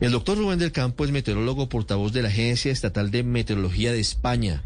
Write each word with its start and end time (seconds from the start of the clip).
El 0.00 0.12
doctor 0.12 0.38
Rubén 0.38 0.58
del 0.58 0.72
Campo 0.72 1.04
es 1.04 1.12
meteorólogo 1.12 1.68
portavoz 1.68 2.14
de 2.14 2.22
la 2.22 2.28
Agencia 2.28 2.72
Estatal 2.72 3.10
de 3.10 3.22
Meteorología 3.22 3.92
de 3.92 4.00
España. 4.00 4.62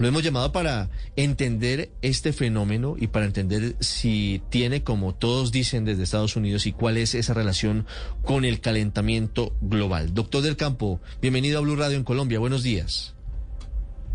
Lo 0.00 0.08
hemos 0.08 0.24
llamado 0.24 0.50
para 0.50 0.88
entender 1.14 1.90
este 2.02 2.32
fenómeno 2.32 2.96
y 2.98 3.06
para 3.06 3.26
entender 3.26 3.76
si 3.78 4.42
tiene, 4.48 4.82
como 4.82 5.14
todos 5.14 5.52
dicen 5.52 5.84
desde 5.84 6.02
Estados 6.02 6.34
Unidos, 6.34 6.66
y 6.66 6.72
cuál 6.72 6.96
es 6.96 7.14
esa 7.14 7.32
relación 7.32 7.86
con 8.24 8.44
el 8.44 8.60
calentamiento 8.60 9.52
global. 9.60 10.14
Doctor 10.14 10.42
del 10.42 10.56
Campo, 10.56 11.00
bienvenido 11.20 11.58
a 11.58 11.62
Blue 11.62 11.76
Radio 11.76 11.96
en 11.96 12.02
Colombia. 12.02 12.40
Buenos 12.40 12.64
días. 12.64 13.14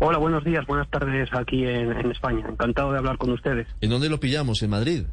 Hola, 0.00 0.18
buenos 0.18 0.44
días, 0.44 0.66
buenas 0.66 0.88
tardes 0.90 1.30
aquí 1.32 1.64
en, 1.64 1.92
en 1.92 2.10
España. 2.10 2.46
Encantado 2.46 2.92
de 2.92 2.98
hablar 2.98 3.16
con 3.16 3.30
ustedes. 3.30 3.66
¿En 3.80 3.88
dónde 3.88 4.10
lo 4.10 4.20
pillamos? 4.20 4.62
¿En 4.62 4.68
Madrid? 4.68 5.04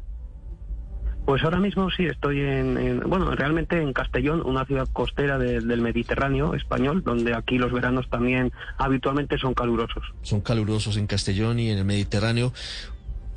Pues 1.26 1.42
ahora 1.42 1.58
mismo 1.58 1.90
sí 1.90 2.06
estoy 2.06 2.40
en, 2.40 2.78
en- 2.78 3.00
bueno, 3.00 3.30
realmente 3.34 3.82
en 3.82 3.92
Castellón, 3.92 4.42
una 4.46 4.64
ciudad 4.64 4.88
costera 4.92 5.38
de- 5.38 5.60
del 5.60 5.80
Mediterráneo 5.80 6.54
español, 6.54 7.02
donde 7.04 7.34
aquí 7.34 7.58
los 7.58 7.72
veranos 7.72 8.08
también 8.08 8.52
habitualmente 8.78 9.36
son 9.36 9.52
calurosos. 9.52 10.04
Son 10.22 10.40
calurosos 10.40 10.96
en 10.96 11.08
Castellón 11.08 11.58
y 11.58 11.70
en 11.70 11.78
el 11.78 11.84
Mediterráneo. 11.84 12.52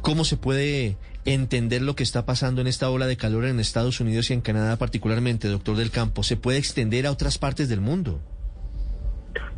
¿Cómo 0.02 0.24
se 0.24 0.38
puede 0.38 0.98
entender 1.26 1.82
lo 1.82 1.96
que 1.96 2.04
está 2.04 2.26
pasando 2.26 2.62
en 2.62 2.68
esta 2.68 2.90
ola 2.90 3.08
de 3.08 3.18
calor 3.18 3.44
en 3.46 3.60
Estados 3.60 4.00
Unidos 4.00 4.30
y 4.30 4.34
en 4.34 4.42
Canadá 4.42 4.78
particularmente, 4.78 5.48
doctor 5.48 5.76
del 5.76 5.90
Campo? 5.92 6.22
¿Se 6.24 6.38
puede 6.38 6.60
extender 6.60 7.08
a 7.08 7.12
otras 7.12 7.38
partes 7.40 7.70
del 7.70 7.82
mundo? 7.82 8.22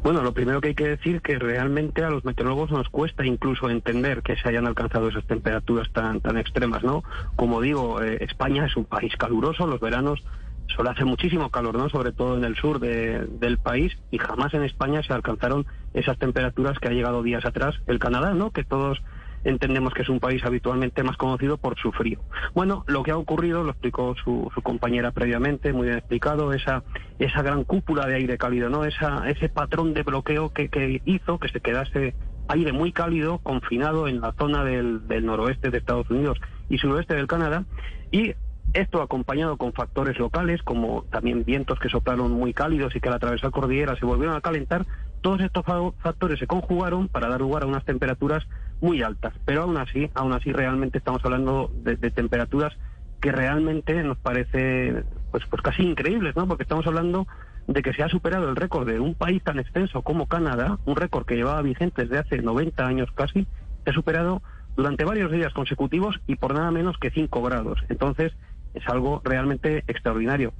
Bueno, 0.03 0.21
lo 0.23 0.33
primero 0.33 0.61
que 0.61 0.69
hay 0.69 0.75
que 0.75 0.87
decir 0.87 1.21
que 1.21 1.37
realmente 1.39 2.03
a 2.03 2.09
los 2.09 2.25
meteorólogos 2.25 2.71
nos 2.71 2.89
cuesta 2.89 3.25
incluso 3.25 3.69
entender 3.69 4.21
que 4.23 4.35
se 4.35 4.49
hayan 4.49 4.67
alcanzado 4.67 5.07
esas 5.09 5.25
temperaturas 5.25 5.89
tan 5.91 6.19
tan 6.21 6.37
extremas, 6.37 6.83
¿no? 6.83 7.03
Como 7.35 7.61
digo, 7.61 8.01
eh, 8.01 8.17
España 8.21 8.65
es 8.65 8.75
un 8.75 8.85
país 8.85 9.15
caluroso, 9.17 9.67
los 9.67 9.79
veranos 9.79 10.19
suele 10.67 10.91
hacer 10.91 11.05
muchísimo 11.05 11.49
calor, 11.49 11.75
¿no? 11.77 11.89
Sobre 11.89 12.13
todo 12.13 12.37
en 12.37 12.43
el 12.45 12.55
sur 12.55 12.79
de- 12.79 13.27
del 13.27 13.57
país 13.59 13.93
y 14.09 14.17
jamás 14.17 14.53
en 14.53 14.63
España 14.63 15.03
se 15.03 15.13
alcanzaron 15.13 15.65
esas 15.93 16.17
temperaturas 16.17 16.79
que 16.79 16.87
ha 16.87 16.91
llegado 16.93 17.23
días 17.23 17.45
atrás 17.45 17.75
el 17.87 17.99
Canadá, 17.99 18.33
¿no? 18.33 18.51
Que 18.51 18.63
todos 18.63 19.01
entendemos 19.43 19.93
que 19.93 20.03
es 20.03 20.09
un 20.09 20.19
país 20.19 20.43
habitualmente 20.43 21.03
más 21.03 21.17
conocido 21.17 21.57
por 21.57 21.77
su 21.79 21.91
frío. 21.91 22.19
Bueno, 22.53 22.83
lo 22.87 23.03
que 23.03 23.11
ha 23.11 23.17
ocurrido, 23.17 23.63
lo 23.63 23.71
explicó 23.71 24.15
su, 24.23 24.51
compañera 24.63 25.11
previamente, 25.11 25.73
muy 25.73 25.87
bien 25.87 25.97
explicado, 25.97 26.53
esa, 26.53 26.83
esa 27.19 27.41
gran 27.41 27.63
cúpula 27.63 28.05
de 28.05 28.15
aire 28.15 28.37
cálido, 28.37 28.69
¿no? 28.69 28.85
Esa, 28.85 29.29
ese 29.29 29.49
patrón 29.49 29.93
de 29.93 30.03
bloqueo 30.03 30.49
que, 30.49 31.01
hizo 31.05 31.39
que 31.39 31.49
se 31.49 31.59
quedase 31.59 32.15
aire 32.47 32.71
muy 32.71 32.91
cálido, 32.91 33.39
confinado 33.39 34.07
en 34.07 34.21
la 34.21 34.33
zona 34.33 34.63
del, 34.63 35.07
del 35.07 35.25
noroeste 35.25 35.69
de 35.69 35.77
Estados 35.77 36.09
Unidos 36.09 36.39
y 36.69 36.77
suroeste 36.77 37.15
del 37.15 37.27
Canadá, 37.27 37.65
y 38.11 38.33
esto 38.73 39.01
acompañado 39.01 39.57
con 39.57 39.73
factores 39.73 40.17
locales, 40.17 40.61
como 40.63 41.03
también 41.11 41.43
vientos 41.43 41.79
que 41.79 41.89
soplaron 41.89 42.31
muy 42.31 42.53
cálidos 42.53 42.95
y 42.95 43.01
que 43.01 43.09
al 43.09 43.15
atravesar 43.15 43.51
cordillera 43.51 43.97
se 43.97 44.05
volvieron 44.05 44.35
a 44.35 44.41
calentar, 44.41 44.85
todos 45.21 45.41
estos 45.41 45.65
fa- 45.65 45.91
factores 45.99 46.39
se 46.39 46.47
conjugaron 46.47 47.07
para 47.09 47.27
dar 47.27 47.41
lugar 47.41 47.63
a 47.63 47.67
unas 47.67 47.83
temperaturas 47.83 48.43
muy 48.81 49.01
altas. 49.01 49.33
Pero 49.45 49.63
aún 49.63 49.77
así, 49.77 50.09
aún 50.13 50.33
así 50.33 50.51
realmente 50.51 50.97
estamos 50.97 51.23
hablando 51.23 51.71
de, 51.83 51.95
de 51.95 52.11
temperaturas 52.11 52.73
que 53.21 53.31
realmente 53.31 54.03
nos 54.03 54.17
parece 54.17 55.03
pues, 55.31 55.45
pues 55.49 55.61
casi 55.61 55.83
increíbles, 55.83 56.35
¿no? 56.35 56.47
Porque 56.47 56.63
estamos 56.63 56.85
hablando 56.87 57.27
de 57.67 57.81
que 57.81 57.93
se 57.93 58.03
ha 58.03 58.09
superado 58.09 58.49
el 58.49 58.55
récord 58.55 58.87
de 58.87 58.99
un 58.99 59.13
país 59.13 59.43
tan 59.43 59.59
extenso 59.59 60.01
como 60.01 60.27
Canadá, 60.27 60.79
un 60.85 60.95
récord 60.95 61.25
que 61.25 61.35
llevaba 61.35 61.61
vigente 61.61 62.03
desde 62.03 62.17
hace 62.17 62.41
90 62.41 62.85
años 62.85 63.09
casi, 63.13 63.47
se 63.83 63.91
ha 63.91 63.93
superado 63.93 64.41
durante 64.75 65.05
varios 65.05 65.31
días 65.31 65.53
consecutivos 65.53 66.19
y 66.27 66.35
por 66.35 66.53
nada 66.53 66.71
menos 66.71 66.97
que 66.97 67.11
5 67.11 67.41
grados. 67.41 67.79
Entonces, 67.89 68.33
es 68.73 68.87
algo 68.87 69.21
realmente 69.23 69.83
extraordinario. 69.87 70.53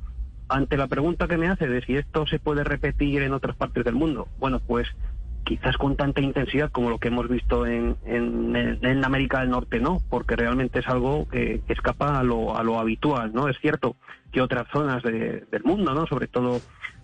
Ante 0.48 0.78
la 0.78 0.88
pregunta 0.88 1.28
que 1.28 1.38
me 1.38 1.48
hace 1.48 1.68
de 1.68 1.82
si 1.82 1.96
esto 1.96 2.28
se 2.28 2.40
puede 2.40 2.64
repetir 2.64 3.22
en 3.24 3.34
otras 3.34 3.56
partes 3.56 3.86
del 3.86 3.96
mundo, 3.96 4.28
bueno, 4.38 4.60
pues 4.60 4.88
quizás 5.58 5.76
con 5.76 5.98
tanta 5.98 6.22
intensidad 6.22 6.72
como 6.72 6.90
lo 6.90 6.98
que 6.98 7.10
hemos 7.10 7.28
visto 7.28 7.66
en, 7.66 7.98
en, 8.06 8.56
en 8.82 9.04
América 9.04 9.42
del 9.42 9.50
Norte, 9.50 9.82
no, 9.82 9.98
porque 10.10 10.38
realmente 10.38 10.80
es 10.80 10.88
algo 10.88 11.28
que, 11.28 11.62
escapa 11.68 12.20
a 12.20 12.24
lo, 12.24 12.56
a 12.56 12.64
lo 12.64 12.80
habitual, 12.80 13.34
¿no? 13.34 13.50
Es 13.50 13.58
cierto 13.60 13.98
que 14.32 14.40
otras 14.40 14.66
zonas 14.72 15.04
de- 15.04 15.46
del 15.52 15.64
mundo, 15.66 15.94
¿no? 15.94 16.08
Sobre 16.08 16.28
todo 16.28 16.62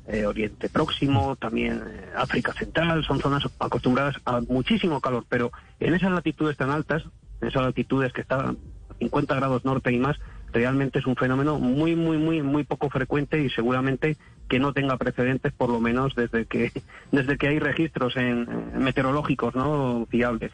eh, 0.07 0.25
Oriente 0.25 0.69
Próximo, 0.69 1.35
también 1.35 1.83
eh, 1.85 2.05
África 2.15 2.53
Central, 2.53 3.03
son 3.03 3.19
zonas 3.19 3.43
acostumbradas 3.59 4.15
a 4.23 4.39
muchísimo 4.47 5.01
calor, 5.01 5.25
pero 5.27 5.51
en 5.81 5.93
esas 5.93 6.11
latitudes 6.13 6.55
tan 6.55 6.69
altas, 6.69 7.03
en 7.41 7.49
esas 7.49 7.63
latitudes 7.63 8.13
que 8.13 8.21
están 8.21 8.39
a 8.39 8.55
50 8.99 9.35
grados 9.35 9.65
norte 9.65 9.91
y 9.91 9.99
más, 9.99 10.15
realmente 10.53 10.99
es 10.99 11.05
un 11.05 11.15
fenómeno 11.15 11.59
muy, 11.59 11.95
muy, 11.95 12.17
muy, 12.17 12.41
muy 12.41 12.63
poco 12.63 12.89
frecuente 12.89 13.41
y 13.41 13.49
seguramente 13.49 14.17
que 14.47 14.59
no 14.59 14.73
tenga 14.73 14.97
precedentes, 14.97 15.53
por 15.53 15.69
lo 15.69 15.79
menos 15.79 16.15
desde 16.15 16.45
que, 16.45 16.71
desde 17.11 17.37
que 17.37 17.47
hay 17.47 17.59
registros 17.59 18.15
en, 18.17 18.47
meteorológicos, 18.77 19.55
¿no? 19.55 20.07
Fiables. 20.09 20.51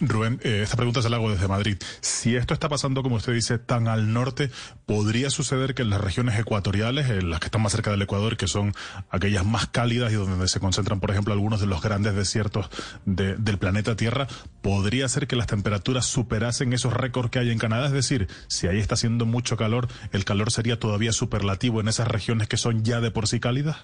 Rubén, 0.00 0.40
eh, 0.42 0.60
esta 0.62 0.76
pregunta 0.76 1.00
se 1.02 1.08
la 1.08 1.16
hago 1.16 1.30
desde 1.30 1.48
Madrid. 1.48 1.76
Si 2.00 2.36
esto 2.36 2.52
está 2.52 2.68
pasando, 2.68 3.02
como 3.02 3.16
usted 3.16 3.32
dice, 3.32 3.58
tan 3.58 3.88
al 3.88 4.12
norte, 4.12 4.50
¿podría 4.86 5.30
suceder 5.30 5.74
que 5.74 5.82
en 5.82 5.90
las 5.90 6.00
regiones 6.00 6.38
ecuatoriales, 6.38 7.08
en 7.08 7.30
las 7.30 7.40
que 7.40 7.46
están 7.46 7.62
más 7.62 7.72
cerca 7.72 7.90
del 7.90 8.02
Ecuador, 8.02 8.36
que 8.36 8.48
son 8.48 8.74
aquellas 9.10 9.46
más 9.46 9.68
cálidas 9.68 10.12
y 10.12 10.16
donde 10.16 10.48
se 10.48 10.60
concentran, 10.60 11.00
por 11.00 11.10
ejemplo, 11.10 11.32
algunos 11.32 11.60
de 11.60 11.66
los 11.66 11.80
grandes 11.80 12.14
desiertos 12.14 12.68
de- 13.06 13.36
del 13.36 13.58
planeta 13.58 13.96
Tierra, 13.96 14.26
podría 14.62 15.08
ser 15.08 15.26
que 15.26 15.36
las 15.36 15.46
temperaturas 15.46 16.06
superasen 16.06 16.72
esos 16.72 16.92
récords 16.92 17.30
que 17.30 17.38
hay 17.38 17.50
en 17.50 17.58
Canadá? 17.58 17.86
Es 17.86 17.92
decir, 17.92 18.28
si 18.48 18.66
ahí 18.66 18.78
está 18.78 18.94
haciendo 18.94 19.26
mucho 19.26 19.56
calor, 19.56 19.88
¿el 20.12 20.24
calor 20.24 20.50
sería 20.50 20.78
todavía 20.78 21.12
superlativo 21.12 21.80
en 21.80 21.88
esas 21.88 22.08
regiones 22.08 22.48
que 22.48 22.56
son 22.56 22.82
ya 22.84 23.00
de 23.00 23.10
por 23.10 23.28
sí 23.28 23.40
cálidas? 23.40 23.76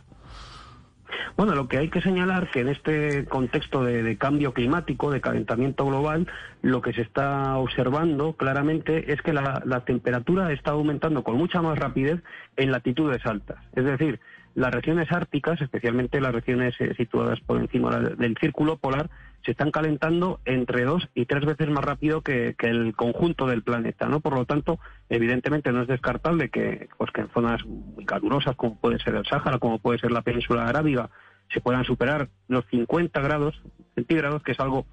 Bueno, 1.37 1.55
lo 1.55 1.69
que 1.69 1.79
hay 1.79 1.89
que 1.89 2.01
señalar 2.01 2.51
que 2.51 2.61
en 2.61 2.69
este 2.69 3.25
contexto 3.27 3.85
de, 3.85 4.17
cambio 4.19 4.53
climático, 4.53 5.11
de 5.11 5.21
calentamiento 5.21 5.87
global, 5.87 6.27
lo 6.63 6.83
que 6.83 6.93
se 6.93 7.03
está 7.03 7.57
observando 7.57 8.35
claramente 8.35 9.13
es 9.13 9.23
que 9.23 9.33
la, 9.33 9.63
la 9.65 9.85
temperatura 9.85 10.53
está 10.53 10.73
aumentando 10.73 11.23
con 11.23 11.37
mucha 11.37 11.63
más 11.63 11.79
rapidez 11.79 12.23
en 12.57 12.73
latitudes 12.73 13.25
altas. 13.25 13.59
Es 13.75 13.85
decir, 13.85 14.21
las 14.55 14.75
regiones 14.75 15.11
árticas, 15.13 15.61
especialmente 15.61 16.21
las 16.21 16.35
regiones 16.35 16.75
eh, 16.81 16.93
situadas 16.97 17.39
por 17.41 17.59
encima 17.59 17.97
del 18.01 18.37
círculo 18.39 18.77
polar, 18.77 19.09
se 19.45 19.53
están 19.53 19.71
calentando 19.71 20.41
entre 20.45 20.85
dos 20.85 21.09
y 21.15 21.27
tres 21.27 21.45
veces 21.45 21.69
más 21.71 21.85
rápido 21.85 22.23
que, 22.23 22.55
el 22.59 22.95
conjunto 22.95 23.47
del 23.47 23.63
planeta, 23.63 24.07
¿no? 24.07 24.21
Por 24.21 24.35
lo 24.35 24.45
tanto, 24.45 24.79
evidentemente 25.09 25.73
no 25.73 25.83
es 25.83 25.89
descartable 25.89 26.51
que, 26.51 26.89
pues 26.97 27.11
que 27.13 27.23
en 27.23 27.31
zonas 27.31 27.65
muy 27.65 28.05
calurosas, 28.05 28.57
como 28.57 28.79
puede 28.79 28.99
ser 28.99 29.15
el 29.15 29.27
Sáhara, 29.27 29.59
como 29.59 29.79
puede 29.79 29.99
ser 29.99 30.13
la 30.13 30.23
península 30.23 30.69
arábiga, 30.69 31.11
se 31.53 31.61
puedan 31.61 31.85
superar 31.85 32.29
los 32.49 32.65
50 32.67 33.21
grados 33.21 33.61
centígrados, 33.95 34.43
que 34.43 34.53
es 34.53 34.61
algo 34.61 34.87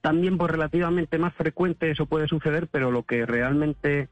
también 0.00 0.36
pues 0.36 0.50
relativamente 0.50 1.18
más 1.18 1.34
frecuente, 1.34 1.90
eso 1.90 2.06
puede 2.06 2.28
suceder, 2.28 2.68
pero 2.70 2.90
lo 2.90 3.04
que 3.04 3.24
realmente 3.24 4.08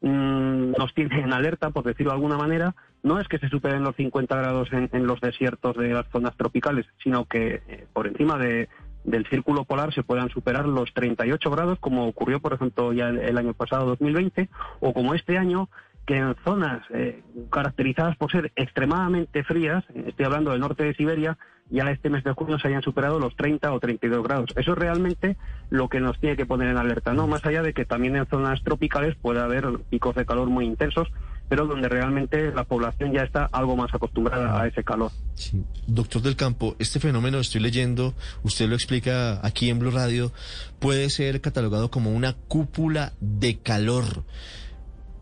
mm, 0.00 0.72
nos 0.72 0.92
tiene 0.94 1.20
en 1.20 1.32
alerta, 1.32 1.70
por 1.70 1.84
decirlo 1.84 2.10
de 2.10 2.16
alguna 2.16 2.36
manera, 2.36 2.74
no 3.02 3.20
es 3.20 3.28
que 3.28 3.38
se 3.38 3.48
superen 3.48 3.84
los 3.84 3.96
50 3.96 4.36
grados 4.36 4.72
en, 4.72 4.90
en 4.92 5.06
los 5.06 5.20
desiertos 5.20 5.76
de 5.76 5.90
las 5.90 6.08
zonas 6.08 6.36
tropicales, 6.36 6.86
sino 7.02 7.24
que 7.26 7.62
eh, 7.68 7.86
por 7.92 8.08
encima 8.08 8.36
de, 8.36 8.68
del 9.04 9.26
círculo 9.26 9.64
polar 9.64 9.92
se 9.94 10.02
puedan 10.02 10.28
superar 10.30 10.66
los 10.66 10.92
38 10.92 11.50
grados, 11.50 11.78
como 11.78 12.06
ocurrió, 12.06 12.40
por 12.40 12.52
ejemplo, 12.52 12.92
ya 12.92 13.08
el, 13.08 13.38
año 13.38 13.54
pasado, 13.54 13.86
2020, 13.86 14.48
o 14.80 14.92
como 14.92 15.14
este 15.14 15.38
año, 15.38 15.68
que 16.06 16.16
en 16.16 16.34
zonas 16.44 16.82
eh, 16.90 17.22
caracterizadas 17.50 18.16
por 18.16 18.30
ser 18.30 18.52
extremadamente 18.56 19.44
frías, 19.44 19.84
eh, 19.94 20.04
estoy 20.08 20.26
hablando 20.26 20.50
del 20.50 20.60
norte 20.60 20.84
de 20.84 20.94
Siberia, 20.94 21.38
ya 21.70 21.90
este 21.90 22.08
mes 22.08 22.24
de 22.24 22.32
junio 22.32 22.58
se 22.58 22.68
hayan 22.68 22.82
superado 22.82 23.18
los 23.18 23.36
30 23.36 23.72
o 23.72 23.80
32 23.80 24.22
grados. 24.22 24.50
Eso 24.56 24.72
es 24.72 24.78
realmente 24.78 25.36
lo 25.68 25.88
que 25.88 26.00
nos 26.00 26.18
tiene 26.18 26.36
que 26.36 26.46
poner 26.46 26.68
en 26.68 26.78
alerta, 26.78 27.12
¿no? 27.12 27.26
Más 27.26 27.44
allá 27.44 27.62
de 27.62 27.74
que 27.74 27.84
también 27.84 28.16
en 28.16 28.26
zonas 28.26 28.62
tropicales 28.62 29.16
puede 29.16 29.40
haber 29.40 29.66
picos 29.90 30.14
de 30.14 30.24
calor 30.24 30.48
muy 30.48 30.64
intensos, 30.64 31.08
pero 31.48 31.66
donde 31.66 31.88
realmente 31.88 32.52
la 32.52 32.64
población 32.64 33.12
ya 33.12 33.22
está 33.22 33.48
algo 33.52 33.76
más 33.76 33.92
acostumbrada 33.94 34.60
a 34.60 34.66
ese 34.66 34.84
calor. 34.84 35.10
Sí. 35.34 35.64
Doctor 35.86 36.22
del 36.22 36.36
Campo, 36.36 36.76
este 36.78 37.00
fenómeno, 37.00 37.38
estoy 37.38 37.60
leyendo, 37.60 38.14
usted 38.42 38.68
lo 38.68 38.74
explica 38.74 39.44
aquí 39.46 39.70
en 39.70 39.78
Blue 39.78 39.90
Radio, 39.90 40.32
puede 40.78 41.10
ser 41.10 41.40
catalogado 41.40 41.90
como 41.90 42.10
una 42.12 42.34
cúpula 42.34 43.12
de 43.20 43.58
calor. 43.58 44.24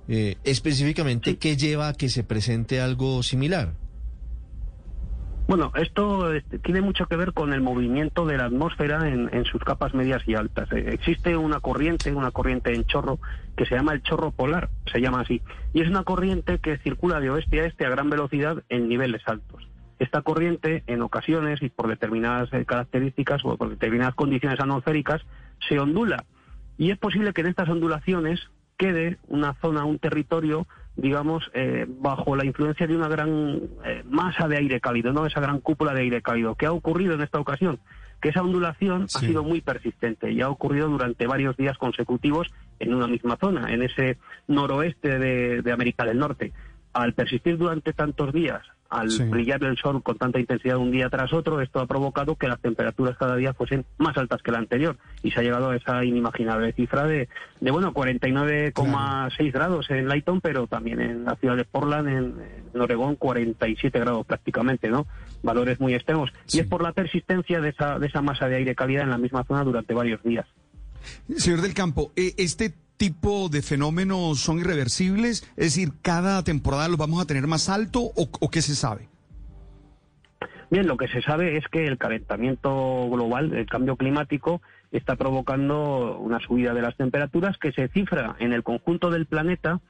Eh, 0.08 0.36
específicamente, 0.44 1.36
¿qué 1.36 1.56
lleva 1.56 1.88
a 1.88 1.92
que 1.94 2.08
se 2.08 2.22
presente 2.22 2.80
algo 2.80 3.22
similar? 3.22 3.74
Bueno, 5.48 5.70
esto 5.76 6.32
este, 6.32 6.58
tiene 6.58 6.80
mucho 6.80 7.06
que 7.06 7.14
ver 7.14 7.32
con 7.32 7.52
el 7.52 7.60
movimiento 7.60 8.26
de 8.26 8.36
la 8.36 8.46
atmósfera 8.46 9.08
en, 9.08 9.44
sus 9.44 9.62
capas 9.62 9.94
medias 9.94 10.26
y 10.26 10.34
altas. 10.34 10.70
Eh, 10.72 10.90
existe 10.92 11.36
una 11.36 11.60
corriente, 11.60 12.12
una 12.12 12.32
corriente 12.32 12.74
en 12.74 12.84
chorro, 12.84 13.20
que 13.56 13.64
se 13.64 13.76
llama 13.76 13.92
el 13.92 14.02
chorro 14.02 14.32
polar, 14.32 14.70
se 14.90 15.00
llama 15.00 15.20
así, 15.20 15.42
y 15.72 15.82
es 15.82 15.88
una 15.88 16.02
corriente 16.02 16.58
que 16.58 16.78
circula 16.78 17.20
de 17.20 17.30
oeste 17.30 17.60
a 17.60 17.66
este 17.66 17.86
a 17.86 17.90
gran 17.90 18.10
velocidad 18.10 18.64
en 18.68 18.88
niveles 18.88 19.22
altos. 19.26 19.68
Esta 20.00 20.20
corriente, 20.22 20.82
en 20.88 21.00
ocasiones 21.00 21.62
y 21.62 21.68
por 21.68 21.86
determinadas 21.86 22.52
eh, 22.52 22.64
características 22.64 23.44
o 23.44 23.56
por 23.56 23.70
determinadas 23.70 24.16
condiciones 24.16 24.58
atmosféricas, 24.58 25.22
se 25.68 25.78
ondula. 25.78 26.24
Y 26.76 26.90
es 26.90 26.98
posible 26.98 27.32
que 27.32 27.42
en 27.42 27.46
estas 27.46 27.68
ondulaciones 27.68 28.40
quede 28.76 29.18
una 29.28 29.54
zona, 29.54 29.84
un 29.84 29.98
territorio 29.98 30.66
digamos, 30.96 31.50
eh, 31.52 31.84
bajo 31.86 32.36
la 32.36 32.44
influencia 32.44 32.86
de 32.86 32.96
una 32.96 33.08
gran 33.08 33.60
eh, 33.84 34.02
masa 34.08 34.48
de 34.48 34.56
aire 34.56 34.80
cálido, 34.80 35.12
¿no? 35.12 35.26
Esa 35.26 35.40
gran 35.40 35.60
cúpula 35.60 35.92
de 35.92 36.00
aire 36.00 36.22
cálido. 36.22 36.54
¿Qué 36.54 36.66
ha 36.66 36.72
ocurrido 36.72 37.14
en 37.14 37.20
esta 37.20 37.38
ocasión? 37.38 37.78
Que 38.20 38.30
esa 38.30 38.42
ondulación 38.42 39.04
ha 39.14 39.18
sido 39.20 39.44
muy 39.44 39.60
persistente 39.60 40.32
y 40.32 40.40
ha 40.40 40.48
ocurrido 40.48 40.88
durante 40.88 41.26
varios 41.26 41.56
días 41.58 41.76
consecutivos 41.76 42.48
en 42.78 42.94
una 42.94 43.06
misma 43.06 43.36
zona, 43.36 43.72
en 43.72 43.82
ese 43.82 44.16
noroeste 44.48 45.18
de 45.18 45.72
América 45.72 46.06
del 46.06 46.18
Norte. 46.18 46.52
Al 46.94 47.12
persistir 47.12 47.58
durante 47.58 47.92
tantos 47.92 48.32
días 48.32 48.62
al 48.88 49.08
brillar 49.28 49.62
el 49.64 49.76
sol 49.76 50.02
con 50.02 50.16
tanta 50.18 50.38
intensidad 50.38 50.76
un 50.76 50.90
día 50.90 51.08
tras 51.08 51.32
otro, 51.32 51.60
esto 51.60 51.80
ha 51.80 51.86
provocado 51.86 52.36
que 52.36 52.48
las 52.48 52.60
temperaturas 52.60 53.16
cada 53.16 53.36
día 53.36 53.54
fuesen 53.54 53.84
más 53.98 54.16
altas 54.16 54.42
que 54.42 54.52
la 54.52 54.58
anterior 54.58 54.96
y 55.22 55.30
se 55.30 55.40
ha 55.40 55.42
llegado 55.42 55.70
a 55.70 55.76
esa 55.76 56.04
inimaginable 56.04 56.72
cifra 56.72 57.06
de, 57.06 57.28
de 57.60 57.70
bueno, 57.70 57.92
49,6 57.92 59.52
grados 59.52 59.90
en 59.90 60.08
Lighton, 60.08 60.40
pero 60.40 60.66
también 60.66 61.00
en 61.00 61.24
la 61.24 61.36
ciudad 61.36 61.56
de 61.56 61.64
Portland, 61.64 62.08
en, 62.08 62.80
Oregón, 62.80 63.16
47 63.16 63.98
grados 63.98 64.26
prácticamente, 64.26 64.88
¿no? 64.88 65.06
Valores 65.42 65.80
muy 65.80 65.94
extremos. 65.94 66.30
Y 66.52 66.60
es 66.60 66.66
por 66.66 66.82
la 66.82 66.92
persistencia 66.92 67.60
de 67.60 67.70
esa, 67.70 67.98
de 67.98 68.06
esa 68.06 68.20
masa 68.20 68.48
de 68.48 68.56
aire 68.56 68.74
cálida 68.74 69.02
en 69.02 69.10
la 69.10 69.18
misma 69.18 69.44
zona 69.44 69.64
durante 69.64 69.94
varios 69.94 70.22
días. 70.22 70.46
Señor 71.36 71.62
del 71.62 71.74
Campo, 71.74 72.12
eh, 72.16 72.34
este 72.36 72.74
tipo 72.96 73.48
de 73.48 73.62
fenómenos 73.62 74.40
son 74.40 74.58
irreversibles? 74.58 75.42
Es 75.56 75.74
decir, 75.74 75.92
¿cada 76.02 76.42
temporada 76.44 76.88
los 76.88 76.98
vamos 76.98 77.22
a 77.22 77.26
tener 77.26 77.46
más 77.46 77.68
alto 77.68 78.00
o, 78.00 78.50
qué 78.50 78.62
se 78.62 78.74
sabe? 78.74 79.08
Bien, 80.70 80.86
lo 80.86 80.96
que 80.96 81.08
se 81.08 81.22
sabe 81.22 81.56
es 81.56 81.68
que 81.68 81.86
el 81.86 81.98
calentamiento 81.98 83.08
global, 83.10 83.54
el 83.54 83.66
cambio 83.66 83.96
climático, 83.96 84.60
está 84.90 85.16
provocando 85.16 86.18
una 86.18 86.40
subida 86.40 86.74
de 86.74 86.82
las 86.82 86.96
temperaturas 86.96 87.56
que 87.58 87.72
se 87.72 87.88
cifra 87.88 88.36
en 88.40 88.52
el 88.52 88.62
conjunto 88.62 89.10
del 89.10 89.26
planeta 89.26 89.80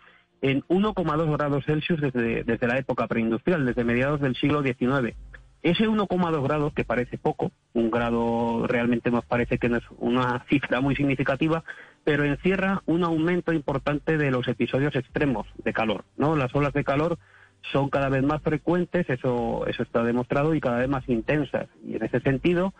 en 0.42 0.62
1,2 0.68 1.32
grados 1.36 1.64
Celsius 1.64 2.00
desde, 2.00 2.44
desde 2.44 2.66
la 2.66 2.78
época 2.78 3.06
preindustrial, 3.06 3.64
desde 3.64 3.84
mediados 3.84 4.20
del 4.20 4.36
siglo 4.36 4.62
XIX. 4.62 5.16
Ese 5.62 5.88
1,2 5.88 6.42
grados, 6.44 6.72
que 6.74 6.84
parece 6.84 7.18
poco, 7.18 7.50
un 7.72 7.90
grado 7.90 8.66
realmente 8.68 9.10
nos 9.10 9.24
parece 9.24 9.58
que 9.58 9.68
no 9.68 9.78
es 9.78 9.84
una 9.98 10.44
cifra 10.48 10.80
muy 10.80 10.94
significativa, 10.94 11.64
pero 12.06 12.24
encierra 12.24 12.84
un 12.86 13.02
aumento 13.02 13.52
importante 13.52 14.16
de 14.16 14.30
los 14.30 14.46
episodios 14.46 14.94
extremos 14.94 15.48
de 15.64 15.72
calor, 15.72 16.04
¿no? 16.16 16.36
Las 16.36 16.54
olas 16.54 16.72
de 16.72 16.84
calor 16.84 17.18
son 17.72 17.90
cada 17.90 18.08
vez 18.08 18.22
más 18.22 18.40
frecuentes, 18.42 19.10
eso, 19.10 19.66
eso 19.66 19.82
está 19.82 20.04
demostrado, 20.04 20.54
y 20.54 20.60
cada 20.60 20.78
vez 20.78 20.88
más 20.88 21.08
intensas. 21.08 21.66
Y 21.84 21.96
en 21.96 22.04
ese 22.04 22.20
sentido, 22.20 22.74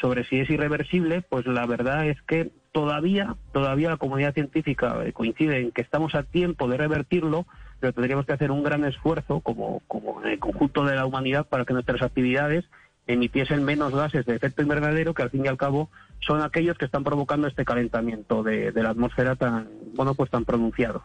sobre 0.00 0.24
si 0.24 0.40
es 0.40 0.50
irreversible, 0.50 1.22
pues 1.22 1.46
la 1.46 1.64
verdad 1.64 2.08
es 2.08 2.20
que 2.22 2.50
todavía, 2.72 3.36
todavía 3.52 3.90
la 3.90 3.98
comunidad 3.98 4.34
científica 4.34 4.98
eh, 5.04 5.12
coincide 5.12 5.60
en 5.60 5.70
que 5.70 5.82
estamos 5.82 6.16
a 6.16 6.24
tiempo 6.24 6.66
de 6.66 6.78
revertirlo, 6.78 7.46
pero 7.78 7.92
tendríamos 7.92 8.26
que 8.26 8.32
hacer 8.32 8.50
un 8.50 8.64
gran 8.64 8.84
esfuerzo 8.84 9.42
como, 9.42 9.80
como 9.86 10.20
en 10.24 10.30
el 10.30 10.38
conjunto 10.40 10.84
de 10.84 10.96
la 10.96 11.06
humanidad 11.06 11.46
para 11.46 11.64
que 11.64 11.72
nuestras 11.72 12.02
actividades 12.02 12.64
emitiesen 13.06 13.64
menos 13.64 13.94
gases 13.94 14.24
de 14.26 14.36
efecto 14.36 14.62
invernadero 14.62 15.14
que 15.14 15.22
al 15.22 15.30
fin 15.30 15.44
y 15.44 15.48
al 15.48 15.56
cabo 15.56 15.90
son 16.20 16.40
aquellos 16.42 16.78
que 16.78 16.84
están 16.84 17.04
provocando 17.04 17.48
este 17.48 17.64
calentamiento 17.64 18.42
de, 18.42 18.72
la 18.72 18.90
atmósfera 18.90 19.36
tan 19.36 19.68
bueno 19.94 20.14
pues 20.14 20.30
tan 20.30 20.44
pronunciado. 20.44 21.02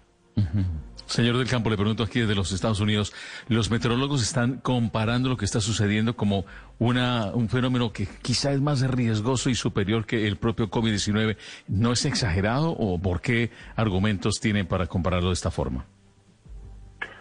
Señor 1.08 1.38
del 1.38 1.48
Campo, 1.48 1.70
le 1.70 1.78
pregunto 1.78 2.04
aquí 2.04 2.20
desde 2.20 2.36
los 2.36 2.52
Estados 2.52 2.80
Unidos, 2.80 3.14
los 3.48 3.72
meteorólogos 3.72 4.22
están 4.22 4.58
comparando 4.60 5.30
lo 5.30 5.38
que 5.38 5.46
está 5.46 5.62
sucediendo 5.62 6.16
como 6.16 6.46
una, 6.80 7.32
un 7.34 7.50
fenómeno 7.50 7.94
que 7.94 8.08
quizá 8.22 8.52
es 8.52 8.62
más 8.62 8.82
riesgoso 8.82 9.50
y 9.50 9.56
superior 9.56 10.06
que 10.06 10.28
el 10.28 10.36
propio 10.36 10.70
COVID-19. 10.70 11.38
¿No 11.70 11.94
es 11.94 12.06
exagerado 12.06 12.72
o 12.72 13.00
por 13.02 13.22
qué 13.22 13.52
argumentos 13.76 14.40
tienen 14.42 14.68
para 14.68 14.88
compararlo 14.88 15.30
de 15.30 15.34
esta 15.34 15.50
forma? 15.50 15.86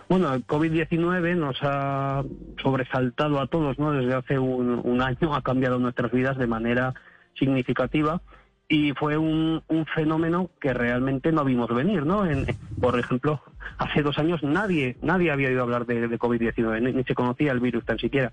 Bueno, 0.08 0.32
el 0.32 0.46
COVID-19 0.46 1.36
nos 1.36 1.56
ha 1.62 2.22
sobresaltado 2.62 3.40
a 3.40 3.48
todos, 3.48 3.78
¿no? 3.78 3.92
Desde 3.92 4.14
hace 4.14 4.38
un, 4.38 5.00
año 5.02 5.34
ha 5.34 5.42
cambiado 5.42 5.78
nuestras 5.78 6.12
vidas 6.12 6.38
de 6.38 6.46
manera 6.46 6.94
significativa 7.34 8.20
y 8.68 8.92
fue 8.92 9.16
un, 9.16 9.62
fenómeno 9.94 10.50
que 10.60 10.72
realmente 10.72 11.32
no 11.32 11.44
vimos 11.44 11.68
venir, 11.74 12.04
¿no? 12.06 12.24
por 12.80 12.98
ejemplo, 12.98 13.42
hace 13.78 14.02
dos 14.02 14.18
años 14.18 14.42
nadie 14.42 14.96
nadie 15.02 15.30
había 15.30 15.48
oído 15.48 15.62
hablar 15.62 15.86
de, 15.86 16.08
COVID-19, 16.18 16.94
ni, 16.94 17.04
se 17.04 17.14
conocía 17.14 17.52
el 17.52 17.60
virus 17.60 17.84
tan 17.84 17.98
siquiera. 17.98 18.32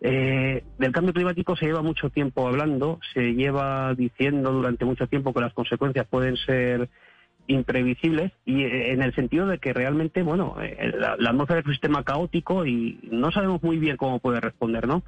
Eh, 0.00 0.62
del 0.78 0.92
cambio 0.92 1.14
climático 1.14 1.56
se 1.56 1.66
lleva 1.66 1.80
mucho 1.80 2.10
tiempo 2.10 2.46
hablando, 2.46 3.00
se 3.14 3.34
lleva 3.34 3.94
diciendo 3.94 4.52
durante 4.52 4.84
mucho 4.84 5.06
tiempo 5.06 5.32
que 5.32 5.40
las 5.40 5.54
consecuencias 5.54 6.06
pueden 6.06 6.36
ser 6.36 6.90
imprevisibles 7.46 8.32
y 8.44 8.62
eh, 8.62 8.92
en 8.92 9.02
el 9.02 9.14
sentido 9.14 9.46
de 9.46 9.58
que 9.58 9.72
realmente, 9.72 10.22
bueno, 10.22 10.56
eh, 10.60 10.92
la, 10.96 11.30
atmósfera 11.30 11.60
es 11.60 11.66
un 11.66 11.72
sistema 11.72 12.04
caótico 12.04 12.66
y 12.66 12.98
no 13.10 13.30
sabemos 13.30 13.62
muy 13.62 13.78
bien 13.78 13.96
cómo 13.96 14.18
puede 14.18 14.40
responder, 14.40 14.86
¿no? 14.86 15.02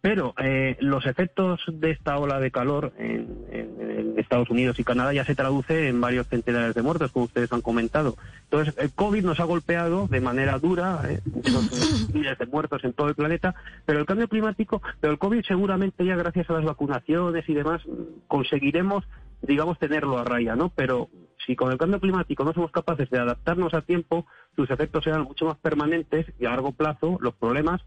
Pero 0.00 0.32
eh, 0.38 0.76
los 0.80 1.06
efectos 1.06 1.60
de 1.66 1.90
esta 1.90 2.18
ola 2.18 2.38
de 2.38 2.52
calor 2.52 2.92
en, 2.98 4.16
Estados 4.16 4.50
Unidos 4.50 4.78
y 4.78 4.84
Canadá 4.84 5.12
ya 5.12 5.24
se 5.24 5.36
traduce 5.36 5.88
en 5.88 6.00
varios 6.00 6.26
centenares 6.26 6.74
de 6.74 6.82
muertos, 6.82 7.12
como 7.12 7.26
ustedes 7.26 7.52
han 7.52 7.60
comentado. 7.60 8.16
Entonces, 8.44 8.74
el 8.76 8.90
COVID 8.90 9.24
nos 9.24 9.38
ha 9.38 9.44
golpeado 9.44 10.08
de 10.08 10.20
manera 10.20 10.58
dura, 10.58 11.02
eh, 11.08 11.20
miles 12.12 12.36
de 12.36 12.46
muertos 12.46 12.82
en 12.84 12.92
todo 12.92 13.08
el 13.08 13.14
planeta, 13.14 13.54
pero 13.86 14.00
el 14.00 14.06
cambio 14.06 14.28
climático, 14.28 14.82
pero 15.00 15.12
el 15.12 15.18
COVID 15.18 15.44
seguramente 15.46 16.04
ya 16.04 16.16
gracias 16.16 16.50
a 16.50 16.54
las 16.54 16.64
vacunaciones 16.64 17.48
y 17.48 17.54
demás 17.54 17.80
conseguiremos, 18.26 19.04
digamos, 19.42 19.78
tenerlo 19.78 20.18
a 20.18 20.24
raya, 20.24 20.56
¿no? 20.56 20.70
Pero 20.70 21.08
si 21.48 21.56
con 21.56 21.72
el 21.72 21.78
cambio 21.78 21.98
climático 21.98 22.44
no 22.44 22.52
somos 22.52 22.70
capaces 22.70 23.08
de 23.08 23.18
adaptarnos 23.18 23.72
a 23.72 23.80
tiempo, 23.80 24.26
sus 24.54 24.70
efectos 24.70 25.04
serán 25.04 25.22
mucho 25.22 25.46
más 25.46 25.56
permanentes 25.56 26.26
y 26.38 26.44
a 26.44 26.50
largo 26.50 26.72
plazo 26.72 27.16
los 27.22 27.34
problemas, 27.34 27.80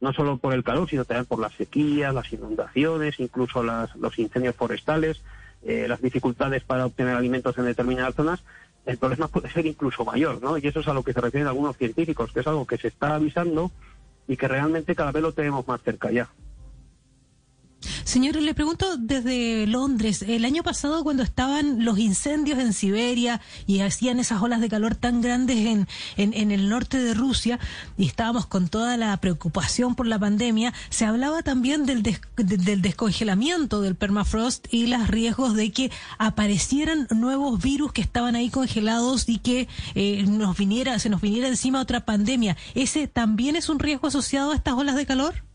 no 0.00 0.14
solo 0.14 0.38
por 0.38 0.54
el 0.54 0.64
calor, 0.64 0.88
sino 0.88 1.04
también 1.04 1.26
por 1.26 1.38
las 1.38 1.52
sequías, 1.52 2.14
las 2.14 2.32
inundaciones, 2.32 3.20
incluso 3.20 3.62
los 3.62 4.18
incendios 4.18 4.56
forestales, 4.56 5.22
eh, 5.62 5.84
las 5.86 6.00
dificultades 6.00 6.64
para 6.64 6.86
obtener 6.86 7.14
alimentos 7.14 7.58
en 7.58 7.66
determinadas 7.66 8.14
zonas, 8.14 8.42
el 8.86 8.96
problema 8.96 9.28
puede 9.28 9.50
ser 9.50 9.66
incluso 9.66 10.06
mayor, 10.06 10.40
¿no? 10.40 10.56
Y 10.56 10.66
eso 10.66 10.80
es 10.80 10.88
a 10.88 10.94
lo 10.94 11.02
que 11.02 11.12
se 11.12 11.20
refieren 11.20 11.48
algunos 11.48 11.76
científicos, 11.76 12.32
que 12.32 12.40
es 12.40 12.46
algo 12.46 12.66
que 12.66 12.78
se 12.78 12.88
está 12.88 13.14
avisando 13.14 13.70
y 14.26 14.38
que 14.38 14.48
realmente 14.48 14.94
cada 14.94 15.12
vez 15.12 15.22
lo 15.22 15.32
tenemos 15.32 15.68
más 15.68 15.82
cerca 15.82 16.10
ya. 16.10 16.30
Señor, 18.04 18.36
le 18.36 18.54
pregunto 18.54 18.96
desde 18.96 19.66
Londres, 19.66 20.22
el 20.22 20.44
año 20.44 20.62
pasado 20.62 21.02
cuando 21.02 21.22
estaban 21.22 21.84
los 21.84 21.98
incendios 21.98 22.58
en 22.58 22.72
Siberia 22.72 23.40
y 23.66 23.80
hacían 23.80 24.20
esas 24.20 24.42
olas 24.42 24.60
de 24.60 24.68
calor 24.68 24.94
tan 24.94 25.20
grandes 25.20 25.56
en, 25.56 25.86
en, 26.16 26.52
el 26.52 26.68
norte 26.68 26.98
de 26.98 27.14
Rusia 27.14 27.58
y 27.96 28.06
estábamos 28.06 28.46
con 28.46 28.68
toda 28.68 28.96
la 28.96 29.16
preocupación 29.18 29.94
por 29.94 30.06
la 30.06 30.18
pandemia, 30.18 30.72
se 30.90 31.04
hablaba 31.04 31.42
también 31.42 31.86
del, 31.86 32.02
del 32.02 32.82
descongelamiento 32.82 33.80
del 33.80 33.94
permafrost 33.94 34.72
y 34.72 34.86
los 34.86 35.08
riesgos 35.08 35.54
de 35.54 35.70
que 35.70 35.90
aparecieran 36.18 37.06
nuevos 37.10 37.62
virus 37.62 37.92
que 37.92 38.02
estaban 38.02 38.36
ahí 38.36 38.50
congelados 38.50 39.28
y 39.28 39.38
que 39.38 39.68
eh, 39.94 40.24
nos 40.26 40.56
viniera, 40.56 40.98
se 40.98 41.08
nos 41.08 41.20
viniera 41.20 41.48
encima 41.48 41.80
otra 41.80 42.04
pandemia. 42.04 42.56
¿Ese 42.74 43.06
también 43.08 43.56
es 43.56 43.68
un 43.68 43.78
riesgo 43.78 44.08
asociado 44.08 44.52
a 44.52 44.56
estas 44.56 44.74
olas 44.74 44.96
de 44.96 45.06
calor? 45.06 45.51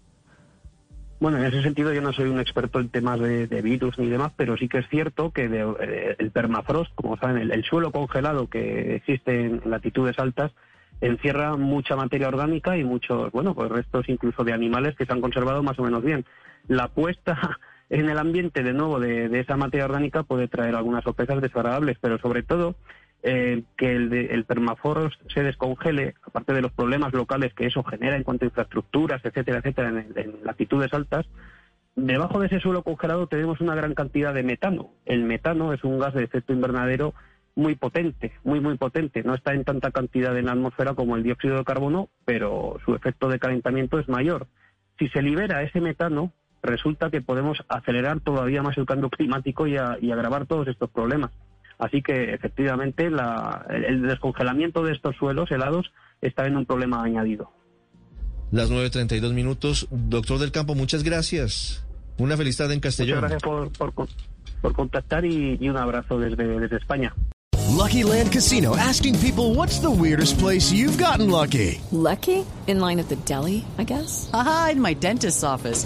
Bueno, 1.19 1.39
en 1.39 1.45
ese 1.45 1.63
sentido 1.63 1.91
yo 1.93 2.01
no 2.01 2.13
soy 2.13 2.29
un 2.29 2.39
experto 2.39 2.79
en 2.79 2.89
temas 2.89 3.19
de, 3.19 3.47
virus 3.63 3.97
ni 3.97 4.07
demás, 4.07 4.31
pero 4.35 4.55
sí 4.55 4.67
que 4.67 4.79
es 4.79 4.89
cierto 4.89 5.31
que 5.31 5.45
eh, 5.45 6.15
el 6.19 6.29
permafrost, 6.29 6.93
como 6.93 7.17
saben, 7.17 7.51
el, 7.51 7.63
suelo 7.63 7.91
congelado 7.91 8.47
que 8.47 8.95
existe 8.95 9.45
en, 9.45 9.61
latitudes 9.65 10.19
altas, 10.19 10.51
encierra 11.01 11.55
mucha 11.55 11.95
materia 11.95 12.27
orgánica 12.27 12.77
y 12.77 12.83
muchos, 12.83 13.31
bueno, 13.31 13.55
pues 13.55 13.71
restos 13.71 14.07
incluso 14.09 14.43
de 14.43 14.53
animales 14.53 14.95
que 14.95 15.07
se 15.07 15.13
han 15.13 15.21
conservado 15.21 15.63
más 15.63 15.79
o 15.79 15.83
menos 15.83 16.03
bien. 16.03 16.23
La 16.67 16.89
puesta 16.89 17.57
en 17.89 18.09
el 18.09 18.19
ambiente 18.19 18.61
de 18.61 18.73
nuevo 18.73 18.99
de, 18.99 19.27
de 19.27 19.39
esa 19.39 19.57
materia 19.57 19.85
orgánica 19.85 20.21
puede 20.21 20.47
traer 20.47 20.75
algunas 20.75 21.03
sorpresas 21.03 21.41
desagradables, 21.41 21.97
pero 21.99 22.19
sobre 22.19 22.43
todo 22.43 22.75
eh, 23.23 23.63
que 23.77 23.95
el, 23.95 24.13
el 24.13 24.45
permafrost 24.45 25.19
se 25.33 25.43
descongele, 25.43 26.15
aparte 26.23 26.53
de 26.53 26.61
los 26.61 26.71
problemas 26.71 27.13
locales 27.13 27.53
que 27.53 27.65
eso 27.65 27.83
genera 27.83 28.15
en 28.15 28.23
cuanto 28.23 28.45
a 28.45 28.47
infraestructuras, 28.47 29.23
etcétera, 29.23 29.59
etcétera, 29.59 29.89
en, 29.89 30.39
latitudes 30.43 30.93
altas, 30.93 31.25
debajo 31.95 32.39
de 32.39 32.47
ese 32.47 32.59
suelo 32.59 32.83
congelado 32.83 33.27
tenemos 33.27 33.59
una 33.59 33.75
gran 33.75 33.93
cantidad 33.95 34.33
de 34.33 34.43
metano. 34.43 34.91
El 35.05 35.23
metano 35.23 35.73
es 35.73 35.83
un 35.83 35.99
gas 35.99 36.13
de 36.13 36.23
efecto 36.23 36.53
invernadero 36.53 37.13
muy 37.55 37.75
potente, 37.75 38.33
muy, 38.43 38.59
muy 38.59 38.77
potente. 38.77 39.23
No 39.23 39.33
está 39.33 39.53
en 39.53 39.63
tanta 39.63 39.91
cantidad 39.91 40.37
en 40.37 40.45
la 40.45 40.51
atmósfera 40.51 40.93
como 40.93 41.15
el 41.15 41.23
dióxido 41.23 41.57
de 41.57 41.63
carbono, 41.63 42.09
pero 42.23 42.77
su 42.85 42.93
efecto 42.93 43.29
de 43.29 43.39
calentamiento 43.39 43.99
es 43.99 44.07
mayor. 44.07 44.47
Si 44.99 45.09
se 45.09 45.23
libera 45.23 45.63
ese 45.63 45.81
metano, 45.81 46.31
resulta 46.61 47.09
que 47.09 47.21
podemos 47.21 47.57
acelerar 47.67 48.19
todavía 48.19 48.61
más 48.61 48.77
el 48.77 48.85
cambio 48.85 49.09
climático 49.09 49.67
y, 49.67 49.77
agravar 49.77 50.45
todos 50.45 50.67
estos 50.67 50.89
problemas. 50.89 51.31
Así 51.79 52.01
que 52.01 52.33
efectivamente 52.33 53.07
el 53.07 54.01
descongelamiento 54.01 54.83
de 54.83 54.93
estos 54.93 55.15
suelos 55.15 55.51
helados 55.51 55.91
está 56.21 56.47
en 56.47 56.57
un 56.57 56.65
problema 56.65 57.03
añadido. 57.03 57.51
Las 58.51 58.71
9.32 58.71 59.33
minutos. 59.33 59.87
Doctor 59.91 60.39
del 60.39 60.51
Campo, 60.51 60.73
muchas 60.73 61.03
gracias. 61.03 61.85
Una 62.17 62.37
feliz 62.37 62.57
tarde 62.57 62.73
en 62.73 62.79
Castellón. 62.79 63.21
Muchas 63.21 63.43
gracias 63.43 63.77
por, 63.77 63.93
por, 64.61 64.73
contactar 64.73 65.25
y, 65.25 65.57
y 65.59 65.69
un 65.69 65.77
abrazo 65.77 66.19
desde, 66.19 66.59
desde 66.59 66.77
España. 66.77 67.13
Lucky 67.77 68.01
Land 68.03 68.31
Casino 68.31 68.75
asking 68.75 69.19
people 69.19 69.53
what's 69.53 69.79
the 69.79 69.91
weirdest 69.91 70.39
place 70.39 70.71
you've 70.71 70.97
gotten 70.97 71.29
lucky. 71.29 71.79
Lucky? 71.91 72.45
In 72.65 72.79
line 72.79 72.99
at 72.99 73.07
the 73.09 73.17
deli, 73.17 73.65
I 73.77 73.83
guess. 73.83 74.29
Aha, 74.33 74.69
in 74.71 74.81
my 74.81 74.93
dentist's 74.93 75.43
office. 75.43 75.85